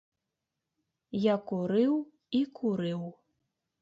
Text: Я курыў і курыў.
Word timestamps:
Я 1.25 1.35
курыў 1.51 1.93
і 2.41 2.45
курыў. 2.61 3.01